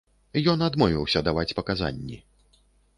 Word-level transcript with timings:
Ён 0.53 0.65
адмовіўся 0.69 1.25
даваць 1.29 1.47
паказанні. 1.63 2.17